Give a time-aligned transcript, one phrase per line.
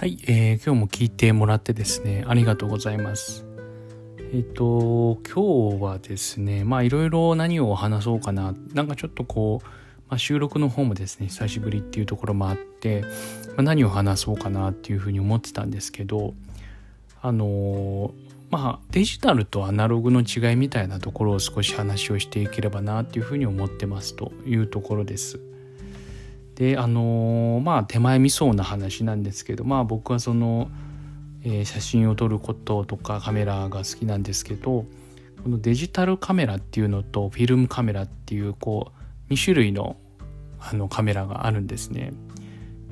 [0.00, 3.44] はい、えー、今日も聞いてもらってですね、ありがとうございます。
[4.32, 9.66] えっ、と、今日はですね、まあいろいろ何を話そうかな、なんかちょっとこう、
[10.08, 13.02] まあ、収録の方もですね、久しぶりっていうところもあって、
[13.48, 16.32] まあ、何を話そうかなっていうふうに思ってたんですけど、
[17.20, 18.14] あの
[18.48, 25.49] まあデジタルとアナログの違いみたいなところを少し話をしていければなっていうふうに思ってますというところです。
[26.60, 30.70] であのまあ手前味噌な話なんですけどまあ僕はその、
[31.42, 34.84] えー、写真を撮ることとかカメラが好きなんですけど
[35.42, 38.92] このデジタルカメラっていうのとフィルムカメラっていうこ
[39.30, 39.96] う2種類の
[40.60, 42.12] あのカメラがあるんですね。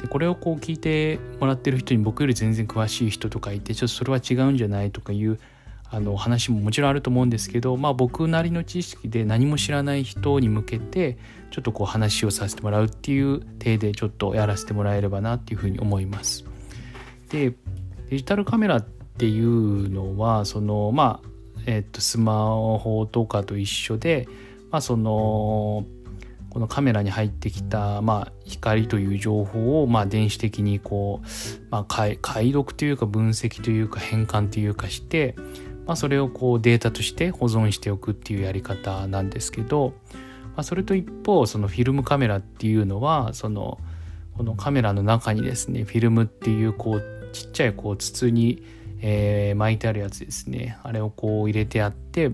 [0.00, 5.40] でこれをこう聞いてもらってる人に僕より全然詳しい人とかいてちょっとそれは違うんじゃないとかいう
[5.90, 11.16] あの話ももちろんあると思うんですけど、まあ、僕なりの知識で何も知らない人に向けて
[11.50, 16.44] ちょっとこう話をさせてもらうっていう体でちょっとやらせてもらえればなっていうふうに思います。
[17.30, 17.54] で
[18.10, 21.28] デジタルカメラっていうのはそのまあ
[21.66, 22.46] えっとスマ
[22.78, 24.28] ホとかと一緒で、
[24.70, 25.84] まあ、その
[26.56, 31.26] このカメラに入ってきた、まあ、光という情報を、まあ、電子的にこう、
[31.70, 35.34] まあ、解読というか分析というか変換というかして、
[35.86, 40.18] まあ、それをこうデータとして保存しておくっていうやり方なんですけど、ま
[40.56, 43.78] あ、それと一方そのフィルムカメラっていうのはその
[44.36, 48.62] このカメラの中にですねフィルムっていうこうちっちゃいこう筒に、
[49.00, 52.32] えー、巻いてあるやつですねあれをこう入れてあって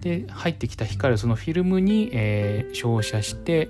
[0.00, 3.68] で入ってきた光をそのフィルムに、えー、照射して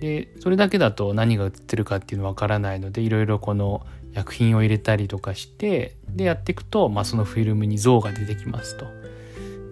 [0.00, 8.86] でそれだけだと何が映ってるかっていうのわからないのでいろいろこの薬品を入れたりとかしてでやっていくと、まあ、そのフィルムに像が出てきますと。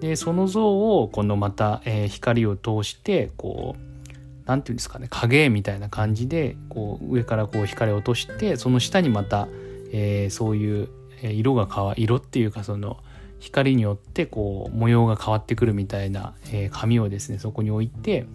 [0.00, 4.12] でその像をこのまた、えー、光を通してこう
[4.44, 9.48] 何て言うんですかね影みたいな感じでこう上からこう光を落としてその下にまた、
[9.92, 10.88] えー、そういう
[11.22, 12.98] 色が変わ色っていうかその
[13.38, 18.26] 光によってこう模様が変わってくるみたいな、えー、紙をですねそこに置いて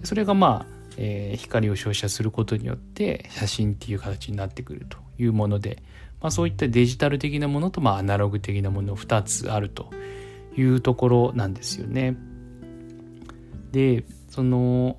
[0.00, 5.82] でそれがまあ、えー、光を照射することによって写真っていう形になってくるというもので、
[6.20, 9.90] まあ、そういったデジタル的なものと、まあ、アナログ的なもの2つあると
[10.56, 12.16] いうところなんですよね。
[13.72, 14.96] でその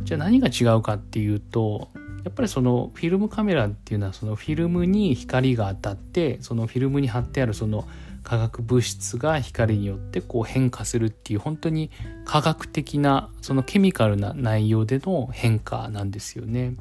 [0.00, 1.88] じゃあ何が違うかっていうと
[2.24, 7.88] やっぱりそのフィルムカメラっていうのはそのフィルムに光が当たってそのフィルムに貼ってあるその
[8.22, 11.90] 化学物質が光によってこう変化するっていう本当に
[12.24, 16.74] 科学的なそのケミカルな内容での変化なんですよね。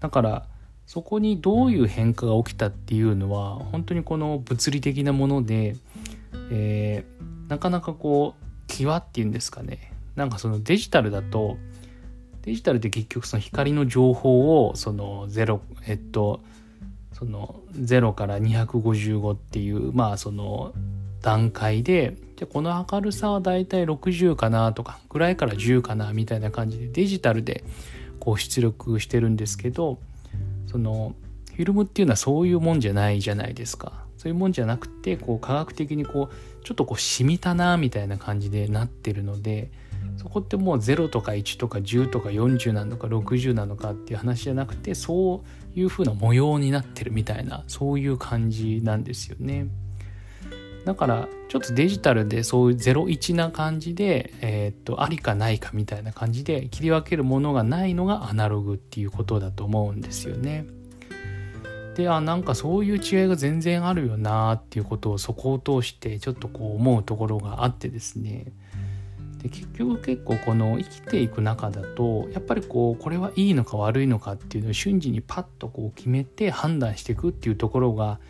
[0.00, 0.46] だから
[0.92, 5.74] そこにどういう変化が起きたっていうのは本当にこの物理的なもので、
[6.50, 9.90] えー、なかなかこう際っていうんですかね。
[10.16, 11.56] なんかそのデジタルだと
[12.42, 16.42] デジタルって結局その光の情報をその0えっと
[17.14, 20.74] その0から255っていうまあその
[21.22, 27.64] 段階でじゃこの明るさはだいたい60かなとかぐらいから10かなみたいな感じでデジタルで
[28.20, 29.98] こう出力してるんですけど
[30.72, 31.14] その
[31.54, 39.70] フィルムっていうのはそういうもんじゃないじゃないですかそういうもんじゃなくてこう科学的にこうちょっとこう染みたなみたいな感じでなってるので
[40.16, 45.42] そこってもう0とか1とか10とか40なのか60なのかっていう話じゃなくてそ
[45.76, 49.66] ういう風な模様になってるみたいなそういう感じなんですよね。
[50.84, 60.66] だからちょっとデジタルでそういう01な感じで、えー、っとありかないかみたいな感じで切り分けるものがないのがアナログっていうことだと思うんですよね。
[61.94, 68.46] であなんかそういう違いが全然あるよなっていうことをそこを通してちょっとこう思うところがあってですね
[69.42, 78.20] で結局結構この生きていく中だとやっぱりこうこれはいいのか悪いのかっていうのを瞬時にパッとこう決めて判断していくっていうところが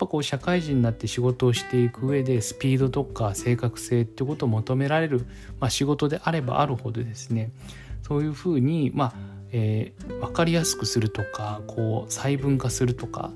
[0.00, 5.26] ぱこう社会人になって仕事をしていく上でスピードとか正確性ってことを求められる、
[5.60, 7.52] まあ、仕事であればあるほどですね
[8.02, 9.12] そういうふうに、まあ
[9.52, 13.30] えー、分かりやすくするとかこう細分化するとか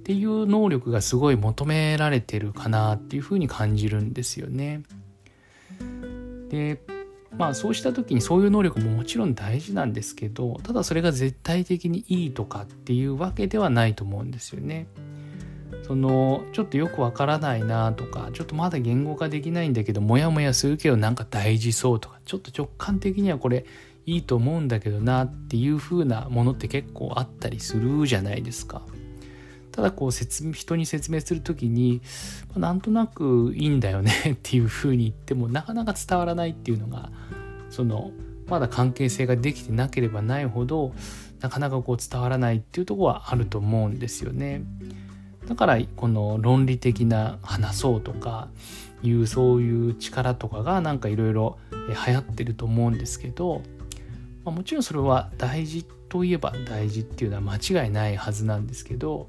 [0.00, 4.82] っていう能力がすごい求められてるかなっていうふうに感じるんですよね。
[6.48, 6.80] で
[7.36, 14.88] まあそうした時にそういう能力ももちろん大事なんですけどただそれが絶対的にいいとかっていうわけではないと思うんですよね。
[15.90, 23.66] そのちょっとよくわからないなとかちょっとまだ言語化できないんだけどモヤモヤするけどなんか大事そうとかちょっと直感的にはこれ
[24.06, 28.82] いいと思うんだけどなっていう風なものって結構あったりするじゃないですか。
[29.72, 32.02] ただこう説人に説明する時に、
[32.50, 37.10] まあ、なんとなくいいんだよね っていう風に言ってもなかなか伝わらないっていうのが
[37.68, 38.12] その
[38.46, 40.94] まだ関係性ができてなければないほど
[41.40, 44.62] なかなかこう伝わらないっていうとこはあると思うんですよね。
[45.50, 48.48] だからこの論理的な話そうとか
[49.02, 51.58] いうそういう力とかがなんかいろいろ
[52.06, 53.62] 流行ってると思うんですけど、
[54.44, 59.26] まあ、もちろんそれは大事といえば大事っていうのは間違いないはずなんですけど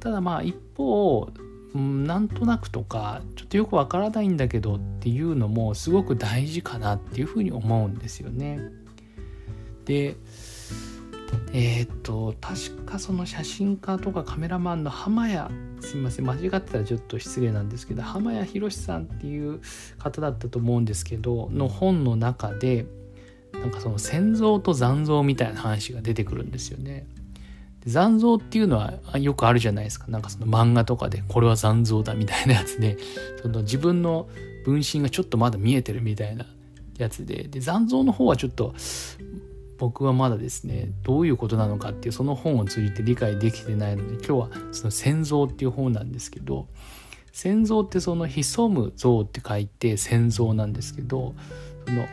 [0.00, 1.28] ただまあ一方
[1.74, 8.60] なんとなくとかちょっとよくわからないんだけどっていうのもすごく大事かなっていうふうに思うんですよね。
[9.84, 10.16] で
[11.52, 15.48] えー、っと確かその写真家とかカメラマンの浜谷
[15.80, 19.60] すいません間違ってたらちょっと失礼なんですけど浜谷宏さんっていう
[19.98, 22.86] 方だったと思うんですけどの本の中で
[23.52, 27.06] なんかその戦像と残像みたいな話が出てくるんですよね。
[27.86, 32.98] 残像っていうのはよくあるじゃないですかなんかその漫画とかでこれは残像だみたいなやつで
[33.40, 34.28] その自分の
[34.64, 36.44] 分身がちょっとまだ見えてるみたいな
[36.98, 38.74] やつでで残像の方はちょっと
[39.78, 46.66] 僕はまだですねどういうことなのかっていうその本を通じて理解できてないので今日はその戦像っていう本なんですけど
[47.32, 51.34] 戦像ってその潜む像って書いて戦像なんですけど
[51.86, 52.06] その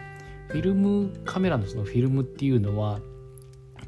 [0.50, 3.00] フィルムカメラのそのフィルムっていうのは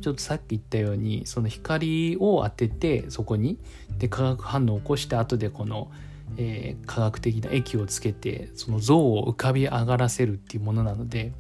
[0.02, 3.60] ちょっとさっき言ったようにその光を当ててそこに
[3.98, 5.92] で化学反応を起こして後でこの、
[6.38, 11.34] えー、科学的な液をつけてその像を浮かび上がらせるっていうものなので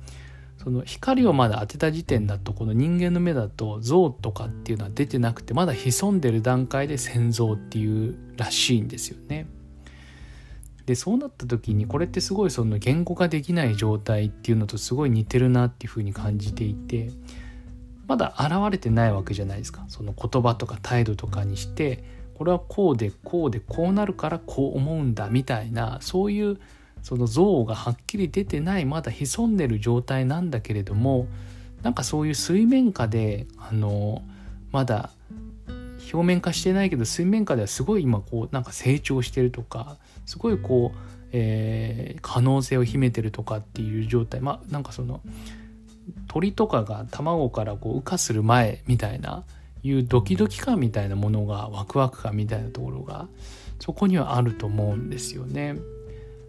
[0.67, 9.47] その光をまだ当てた時点だとこの人間の目だと像とかっていうのは出てなくてまだ潜んでる段階で潜像っていうらしいんですよね。
[10.85, 17.11] でそうなった時にこれってすごいその言語化できない状態っていうのとすごい似てるなっていうふうに感じていて
[18.05, 22.03] まだ現れてないわけじゃないですかその言葉とか態度とかにして
[22.33, 26.59] これはこうでこうでこうなるからこう思うんだみたいなそういう
[27.07, 31.27] その像がはっきり出てないまだ潜んでる状態なんだけれども
[31.81, 34.23] なんかそういう水面下であの
[34.73, 35.11] まだ
[36.11, 39.95] 表面化してないけど水面下ではすごい今こうなんか成長してるとか
[40.25, 40.97] すごいこう、
[41.31, 45.21] えー、可能性を秘めてるとかっていう状態まあなんかその
[46.27, 49.45] 鳥とかが卵からこう羽化する前みたいな
[49.81, 53.29] いうドキドキ感みたいなものがワクワク感みたいなところが
[53.79, 55.77] そこにはあると思うんですよね。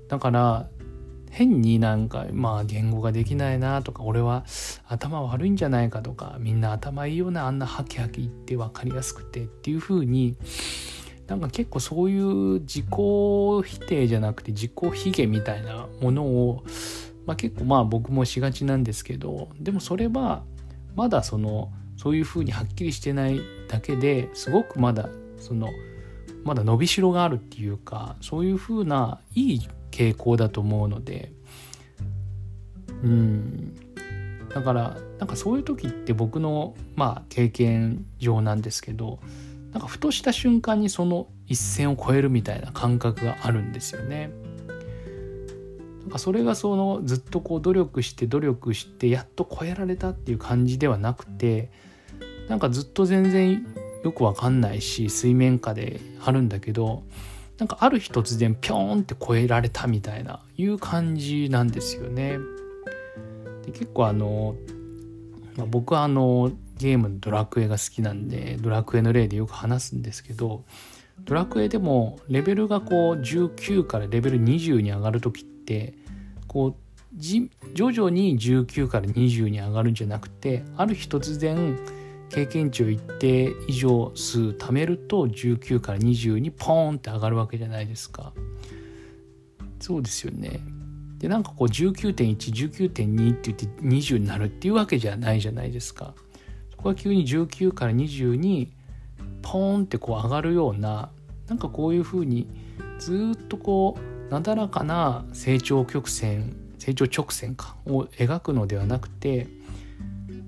[0.08, 0.68] だから
[1.30, 4.44] 変になんかまあ言語ができないなとか俺は
[4.86, 10.36] 頭悪いんじゃないかとかみんな頭いいよなあんなハキハキ言って分かりやすくてっていう風に
[11.26, 16.64] なんか結構そういう自己否定じゃなくて自己卑下みたいなものを
[17.28, 20.44] まあ、結構まあ僕もしがちなんですけどでもそれは
[20.96, 23.38] まだそのそういうふうにはっきりしてない
[23.68, 25.68] だけですごくまだその
[26.42, 31.32] まだ伸びしろがあるっていうかそういうふうないい傾向だと思うので
[33.02, 33.74] うん
[34.54, 39.20] だからなんかそういう時って僕のまあ経験上なんですけど
[39.72, 44.30] なんかふとした瞬間にその一線を越えるみたいな感覚があるんですよね。
[46.16, 51.70] それがそのずっとこう努力して努力してやっと超えられたっていう感じではなくて
[52.48, 53.66] なんかずっと全然
[54.02, 57.02] よくわかんないし水面下であるんだけど
[57.58, 62.38] なんかある日突然ピョーンって超えられたみたいないう感じなんですよね。
[63.66, 64.54] で結構あの、
[65.56, 70.64] まあ、僕はあのゲームのドラクエが好きなんでドラクエの例でよく話すんですけど
[71.24, 75.94] ドラクエでもレベルがこう19からレベル20に上がる時って
[76.46, 76.74] こう
[77.18, 81.76] 徐々に19から20に上がるんじゃなくてある日突然
[82.30, 88.32] 経験値を一定以上数貯めると19から20にポーンって上がるわけじゃないですか。
[89.80, 90.60] そうですよね。
[91.18, 96.14] でなんかこう19.119.2って言って20になるっていうわけじゃないじゃないですか。
[96.70, 98.72] そこが急に19から20に
[99.42, 101.10] ポーンってこう上がるような
[101.48, 102.46] なんかこういうふうに
[102.98, 109.48] ずっとこうなだらかな成長曲線成長直線かを描くのではなくて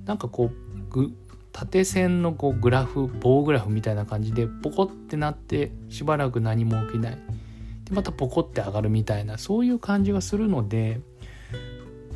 [0.04, 1.14] なんかこう
[1.52, 7.18] 縦線のこうグラフ棒グラフみたいな感じでポコってなってしばらく何も起きない。
[7.84, 11.00] でまたポコって上がるみたいなそういう感じがするので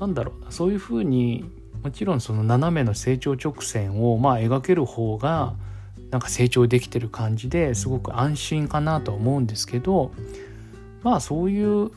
[0.01, 1.45] なんだろうなそういうふうに
[1.83, 5.55] もちろんその斜めの成長直線をまあ描ける方が
[6.11, 10.13] なんか成長できてる感じですごく安心かなと思うんですけど
[11.03, 11.91] まあそういう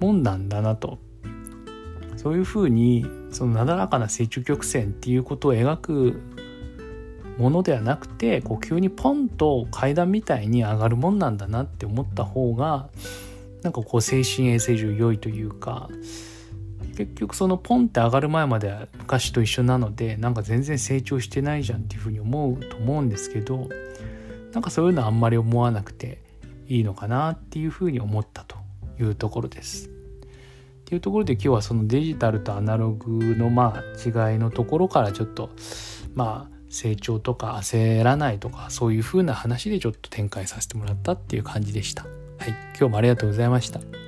[0.00, 0.98] もんなんだなと。
[2.16, 6.22] そういうふうにそのなだらかな成長曲線っていうことを描く
[7.38, 12.88] ものではなくてこう急にポンと階段みたいに上がるもんなんだなって思った方が
[13.62, 15.88] なんかこう精神衛生上良いというか
[16.96, 23.68] 結局そのポンって上がる前までは昔と一緒なのでなんか全然成長してないじゃんっていうふうに思うと思うんですけど
[24.52, 26.20] なんかそういうのはあんまり思わなくて
[26.68, 28.56] いいのかなっていうふうに思ったと
[29.00, 29.88] いうところです。
[29.88, 29.90] っ
[30.84, 35.50] ていうところで今日はそのデジタルとアナログのまあ違いのところからちょっと
[36.14, 42.02] まあ成長とか焦らないとかそういう風な話でちょっと展開させてもらったっていう感じでした。
[42.02, 42.08] は
[42.46, 44.01] い、今日もありがとうございました。